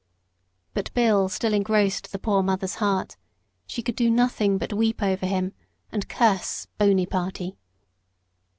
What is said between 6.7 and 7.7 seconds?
"Bonyparty."